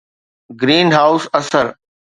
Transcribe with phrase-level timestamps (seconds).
[0.59, 1.65] green house اثر